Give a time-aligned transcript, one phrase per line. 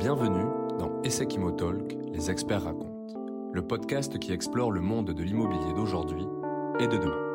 [0.00, 0.46] Bienvenue
[0.78, 6.24] dans Essekimo Talk, les experts racontent, le podcast qui explore le monde de l'immobilier d'aujourd'hui
[6.78, 7.34] et de demain.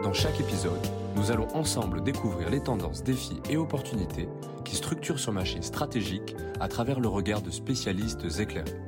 [0.00, 0.78] Dans chaque épisode,
[1.16, 4.28] nous allons ensemble découvrir les tendances, défis et opportunités
[4.64, 8.78] qui structurent ce marché stratégique à travers le regard de spécialistes éclairés.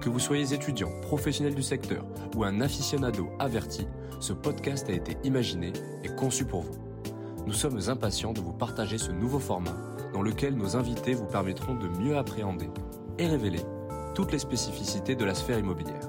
[0.00, 2.04] Que vous soyez étudiant, professionnel du secteur
[2.36, 3.88] ou un aficionado averti,
[4.20, 5.72] ce podcast a été imaginé
[6.04, 6.78] et conçu pour vous.
[7.48, 11.74] Nous sommes impatients de vous partager ce nouveau format dans lequel nos invités vous permettront
[11.74, 12.68] de mieux appréhender
[13.18, 13.60] et révéler
[14.14, 16.08] toutes les spécificités de la sphère immobilière.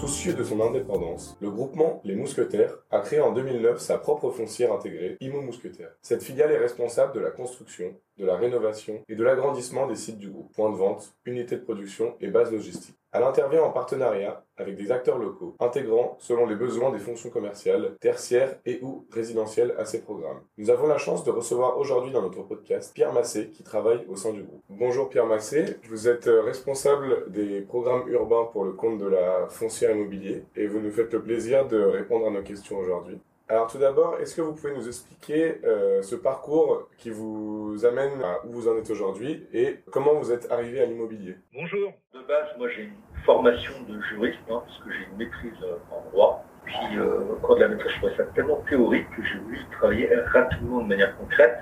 [0.00, 4.72] Soucieux de son indépendance, le groupement Les Mousquetaires a créé en 2009 sa propre foncière
[4.72, 5.90] intégrée, Imo Mousquetaires.
[6.00, 10.18] Cette filiale est responsable de la construction, de la rénovation et de l'agrandissement des sites
[10.18, 12.99] du groupe, points de vente, unités de production et bases logistiques.
[13.12, 17.96] Elle intervient en partenariat avec des acteurs locaux, intégrant, selon les besoins, des fonctions commerciales,
[18.00, 20.42] tertiaires et ou résidentielles à ces programmes.
[20.58, 24.14] Nous avons la chance de recevoir aujourd'hui dans notre podcast Pierre Massé, qui travaille au
[24.14, 24.62] sein du groupe.
[24.68, 29.90] Bonjour Pierre Massé, vous êtes responsable des programmes urbains pour le compte de la foncière
[29.90, 33.18] immobilier et vous nous faites le plaisir de répondre à nos questions aujourd'hui.
[33.50, 38.22] Alors tout d'abord, est-ce que vous pouvez nous expliquer euh, ce parcours qui vous amène
[38.22, 41.34] à où vous en êtes aujourd'hui et comment vous êtes arrivé à l'immobilier?
[41.52, 41.92] Bonjour.
[42.14, 45.78] De base, moi j'ai une formation de juriste hein, parce que j'ai une maîtrise euh,
[45.90, 46.44] en droit.
[46.64, 50.14] Puis euh, cours de la maîtrise, je trouvais ça tellement théorique que j'ai voulu travailler
[50.26, 51.58] rapidement de manière concrète.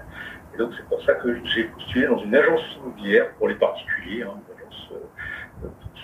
[0.53, 4.25] Et donc c'est pour ça que j'ai postulé dans une agence immobilière pour les particuliers,
[4.25, 4.99] hein, une agence euh,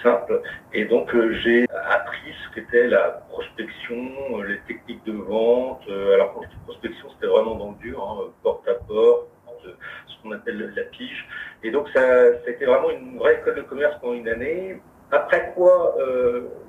[0.02, 0.42] simple.
[0.72, 3.96] Et donc euh, j'ai appris ce qu'était la prospection,
[4.38, 5.82] euh, les techniques de vente.
[5.88, 9.28] Euh, alors quand je dis prospection, c'était vraiment dans le dur, hein, porte à porte,
[9.64, 11.26] ce qu'on appelle la pige.
[11.62, 14.80] Et donc ça, a été vraiment une vraie école de commerce pendant une année.
[15.10, 15.96] Après quoi,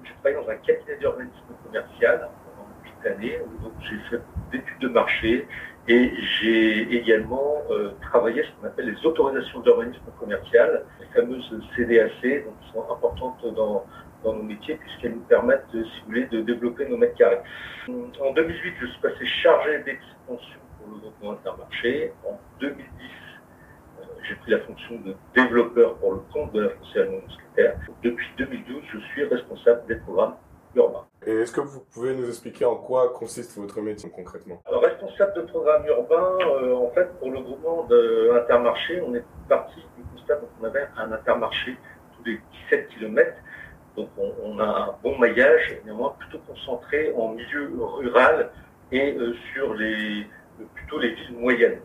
[0.03, 3.39] j'ai travaillé dans un cabinet d'urbanisme commercial pendant huit années.
[3.61, 5.47] Donc j'ai fait des études de marché
[5.87, 12.45] et j'ai également euh, travaillé ce qu'on appelle les autorisations d'urbanisme commercial, les fameuses CDAC,
[12.45, 13.85] donc qui sont importantes dans,
[14.23, 17.41] dans nos métiers puisqu'elles nous permettent, si vous voulez, de développer nos mètres carrés.
[17.87, 22.13] En 2008, je suis passé chargé d'expansion pour le groupement Intermarché.
[22.27, 22.83] En 2010,
[23.99, 27.77] euh, j'ai pris la fonction de développeur pour le compte de la foncière mousquetaire.
[28.03, 30.35] Depuis 2012, je suis responsable des programmes
[30.75, 31.05] urbains.
[31.25, 34.61] Et est-ce que vous pouvez nous expliquer en quoi consiste votre métier concrètement?
[34.67, 39.79] Alors, responsable de programme urbain, euh, en fait, pour le groupement d'Intermarché, on est parti
[39.97, 41.77] du constat qu'on avait un intermarché
[42.17, 43.31] tous les 17 km.
[43.95, 48.51] Donc, on, on, a un bon maillage, néanmoins plutôt concentré en milieu rural
[48.91, 50.27] et euh, sur les,
[50.73, 51.79] plutôt les villes moyennes.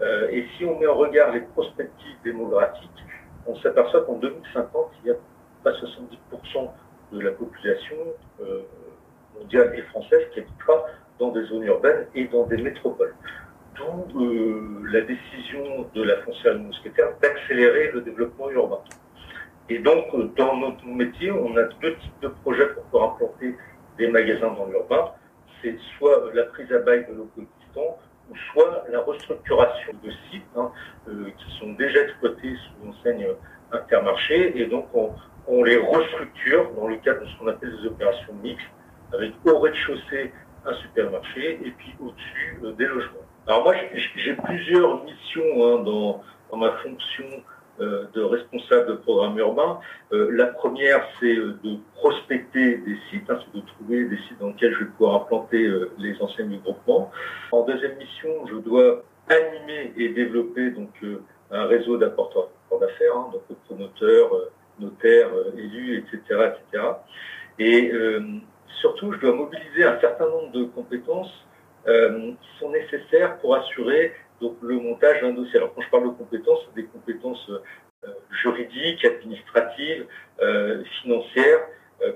[0.00, 2.90] Euh, et si on met en regard les prospectives démographiques,
[3.46, 5.16] on s'aperçoit qu'en 2050, il y a
[5.62, 6.70] pas 70%
[7.12, 7.96] de la population
[8.40, 8.62] euh,
[9.38, 10.86] mondiale et française qui habitera
[11.18, 13.14] dans des zones urbaines et dans des métropoles.
[13.76, 18.80] D'où euh, la décision de la foncière mousquetaire d'accélérer le développement urbain.
[19.68, 20.06] Et donc,
[20.36, 23.56] dans notre métier, on a deux types de projets pour pouvoir implanter
[23.96, 25.12] des magasins dans l'urbain.
[25.62, 27.98] C'est soit la prise à bail de locaux existants,
[28.30, 30.70] ou soit la restructuration de sites hein,
[31.08, 33.28] euh, qui sont déjà exploités sous enseigne
[33.70, 34.60] intermarché.
[34.60, 35.12] Et donc, on,
[35.46, 38.66] on les restructure dans le cadre de ce qu'on appelle des opérations mixtes,
[39.12, 40.32] avec au rez-de-chaussée
[40.64, 43.26] un supermarché et puis au-dessus euh, des logements.
[43.46, 43.74] Alors moi,
[44.16, 46.22] j'ai plusieurs missions hein, dans,
[46.56, 47.24] ma fonction
[47.80, 49.80] euh, de responsable de programme urbain.
[50.12, 54.48] Euh, la première, c'est de prospecter des sites, hein, c'est de trouver des sites dans
[54.48, 57.10] lesquels je vais pouvoir implanter les enseignes du groupement.
[57.50, 60.90] En deuxième mission, je dois animer et développer donc
[61.50, 62.48] un réseau d'apporteurs
[62.80, 64.30] d'affaires, hein, donc promoteurs,
[64.78, 66.84] notaires, élus, etc., etc.
[67.58, 67.92] Et
[68.80, 71.32] surtout, je dois mobiliser un certain nombre de compétences
[71.86, 75.56] euh, qui sont nécessaires pour assurer le montage d'un dossier.
[75.56, 78.08] Alors, quand je parle de compétences, c'est des compétences euh,
[78.42, 80.06] juridiques, administratives,
[80.40, 81.60] euh, financières,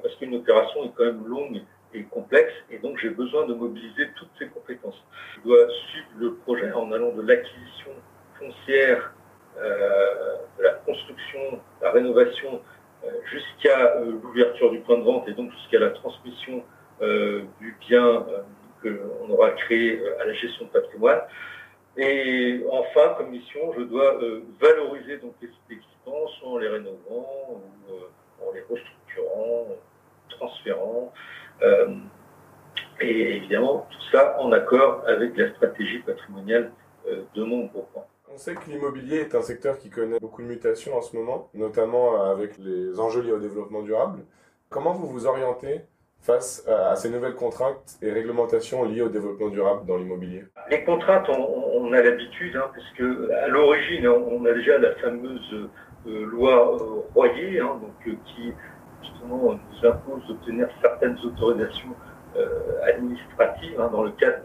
[0.02, 1.62] parce qu'une opération est quand même longue
[1.94, 5.00] et complexe, et donc j'ai besoin de mobiliser toutes ces compétences.
[5.36, 7.92] Je dois suivre le projet en allant de l'acquisition
[8.36, 9.14] foncière,
[9.56, 12.60] de la construction, la rénovation,
[13.30, 16.64] jusqu'à l'ouverture du de vente et donc jusqu'à la transmission
[17.00, 18.24] du bien
[18.82, 21.20] qu'on aura créé à la gestion de patrimoine.
[21.96, 27.62] Et enfin, comme mission, je dois euh, valoriser donc les existants, soit en les rénovant,
[27.88, 29.68] euh, en les restructurant,
[30.28, 31.12] transférant,
[31.62, 31.94] euh,
[33.00, 36.72] et évidemment tout ça en accord avec la stratégie patrimoniale
[37.34, 38.06] de mon groupement.
[38.34, 41.48] On sait que l'immobilier est un secteur qui connaît beaucoup de mutations en ce moment,
[41.54, 44.24] notamment avec les enjeux liés au développement durable.
[44.76, 45.80] Comment vous vous orientez
[46.20, 50.44] face à ces nouvelles contraintes et réglementations liées au développement durable dans l'immobilier?
[50.70, 54.94] Les contraintes, on, a l'habitude, hein, parce que à l'origine, hein, on a déjà la
[54.96, 55.70] fameuse
[56.06, 58.52] euh, loi euh, Royer, hein, donc, euh, qui
[59.00, 61.94] justement nous impose d'obtenir certaines autorisations
[62.86, 64.42] administratives dans le cadre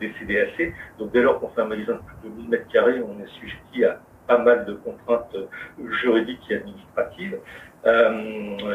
[0.00, 0.74] des CDAC.
[0.98, 3.28] Donc dès lors qu'on fait un magasin de plus de 1000 mètres carrés, on est
[3.28, 5.36] sujetti à pas mal de contraintes
[5.78, 7.38] juridiques et administratives.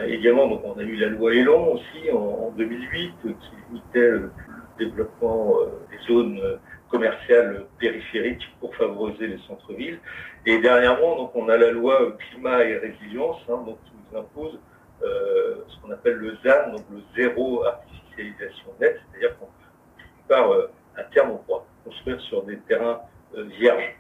[0.08, 3.32] Également, donc, on a eu la loi Elan aussi en, 2008 qui
[3.70, 4.32] limitait le
[4.78, 5.56] développement
[5.90, 6.40] des zones
[6.90, 10.00] commerciales périphériques pour favoriser les centres-villes.
[10.46, 14.60] Et dernièrement, donc, on a la loi climat et résilience, hein, donc, qui nous impose
[15.02, 19.50] euh, ce qu'on appelle le ZAN, donc le zéro artificialisation nette, c'est-à-dire qu'en
[20.28, 23.00] part euh, à terme, on pourra construire sur des terrains
[23.38, 23.96] euh, vierges.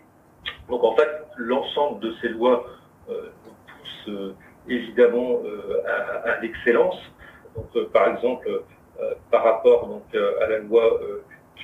[0.67, 2.65] Donc en fait, l'ensemble de ces lois
[3.07, 4.35] nous pousse
[4.69, 5.41] évidemment
[5.85, 6.97] à, à l'excellence.
[7.55, 8.63] Donc par exemple,
[9.31, 10.99] par rapport donc, à la loi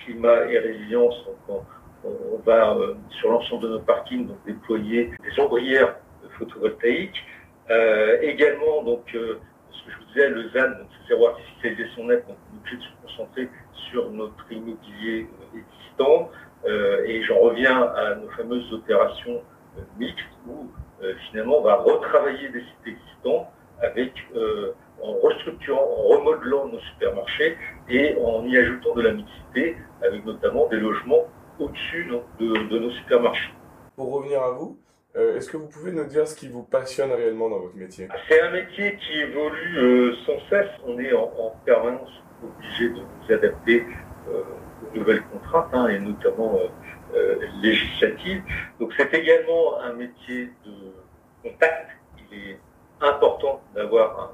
[0.04, 1.16] climat et résilience,
[1.48, 1.62] on,
[2.46, 5.96] va euh, sur l'ensemble de nos parkings donc, déployer des ombrières
[6.38, 7.24] photovoltaïques.
[7.72, 9.40] Euh, également, donc, euh,
[9.72, 12.78] ce que je vous disais, le ZAN, donc zéro artificialisation nette, donc on est obligé
[12.78, 13.50] de se concentrer
[13.90, 16.30] sur notre immobilier existant.
[17.06, 19.42] et j'en reviens à nos fameuses opérations
[20.00, 20.68] mixtes où
[21.28, 23.52] finalement on va retravailler des sites existants
[23.82, 24.14] avec
[25.02, 27.58] en restructurant, en remodelant nos supermarchés
[27.90, 31.26] et en y ajoutant de la mixité, avec notamment des logements
[31.60, 32.10] au-dessus
[32.40, 33.54] de, nos supermarchés.
[33.96, 34.78] Pour revenir à vous,
[35.16, 38.08] euh, est-ce que vous pouvez nous dire ce qui vous passionne réellement dans votre métier?
[38.28, 40.70] C'est un métier qui évolue euh, sans cesse.
[40.86, 42.12] On est en, permanence
[42.44, 43.86] obligé de nous adapter
[44.30, 44.44] euh,
[44.84, 46.60] aux nouvelles contraintes, hein, et notamment
[47.62, 48.44] législatives.
[48.80, 50.74] Donc c'est également un métier de
[51.44, 51.92] contact.
[52.32, 52.60] Il est
[53.02, 54.32] important d'avoir un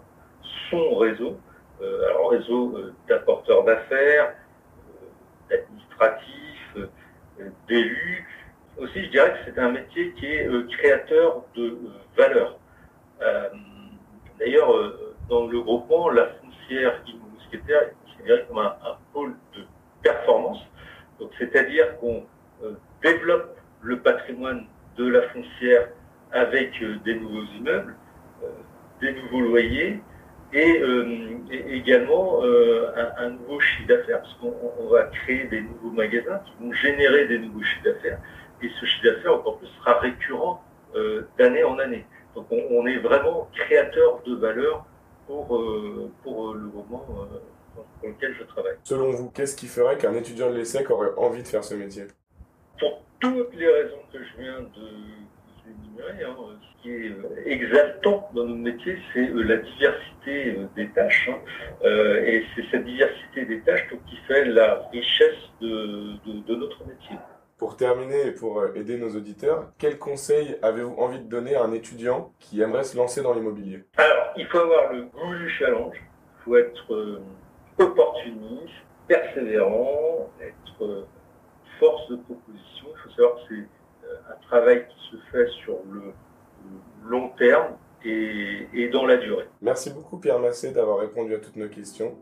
[0.72, 1.38] son réseau,
[1.82, 4.34] euh, réseau euh, d'apporteurs d'affaires,
[4.88, 5.08] euh,
[5.50, 6.78] d'administratifs,
[7.68, 8.28] d'élus.
[8.78, 11.78] Aussi, je dirais que c'est un métier qui est créateur de
[12.16, 12.58] valeur.
[14.40, 14.72] D'ailleurs,
[15.30, 18.76] dans le groupement, la foncière immomousquetaire est considérée comme un,
[19.12, 19.66] pôle de
[20.02, 20.60] performance.
[21.20, 22.26] Donc, c'est-à-dire qu'on
[23.02, 24.66] développe le patrimoine
[24.98, 25.90] de la foncière
[26.32, 26.72] avec
[27.04, 27.96] des nouveaux immeubles,
[29.02, 30.02] des nouveaux loyers,
[30.54, 36.42] euh, et, également euh, un, nouveau chiffre d'affaires, parce qu'on va créer des nouveaux magasins
[36.46, 38.20] qui vont générer des nouveaux chiffres d'affaires,
[38.62, 40.62] et ce chiffre d'affaires encore plus sera récurrent
[40.96, 42.06] euh, d'année en année.
[42.36, 44.86] Donc on, est vraiment créateur de valeur
[45.28, 45.48] pour,
[46.24, 47.06] pour le moment
[48.00, 48.76] pour lequel je travaille.
[48.84, 52.08] Selon vous, qu'est-ce qui ferait qu'un étudiant de l'ESSEC aurait envie de faire ce métier?
[52.82, 57.14] Pour toutes les raisons que je viens de énumérer, hein, ce qui est
[57.46, 61.30] exaltant dans notre métier, c'est la diversité euh, des tâches.
[61.32, 61.38] Hein.
[61.84, 67.16] Euh, et c'est cette diversité des tâches qui fait la richesse de, notre métier.
[67.60, 71.62] Pour terminer et pour euh, aider nos auditeurs, quels conseils avez-vous envie de donner à
[71.62, 73.84] un étudiant qui aimerait se lancer dans l'immobilier?
[73.98, 77.22] Alors, il faut avoir le goût du challenge, il faut être
[77.78, 78.74] opportuniste,
[79.08, 81.06] persévérant, être
[81.82, 82.86] force de proposition.
[82.94, 86.14] Il faut savoir que c'est un travail qui se fait sur le
[87.10, 87.74] long terme
[88.06, 89.48] et, dans la durée.
[89.62, 92.16] Merci beaucoup Pierre Massé d'avoir répondu à toutes nos questions.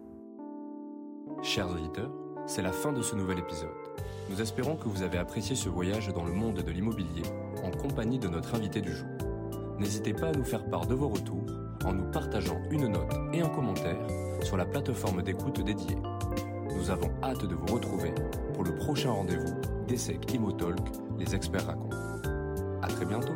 [1.42, 2.12] Chers auditeurs,
[2.46, 3.70] c'est la fin de ce nouvel épisode.
[4.30, 7.24] Nous espérons que vous avez apprécié ce voyage dans le monde de l'immobilier
[7.64, 9.10] en compagnie de notre invité du jour.
[9.78, 11.46] N'hésitez pas à nous faire part de vos retours
[11.86, 14.08] en nous partageant une note et un commentaire
[14.42, 15.98] sur la plateforme d'écoute dédiée.
[16.76, 18.14] Nous avons hâte de vous retrouver
[18.54, 19.54] pour le prochain rendez-vous
[19.88, 20.80] d'Essec Immotalk,
[21.18, 21.98] les experts racontent.
[22.82, 23.34] À très bientôt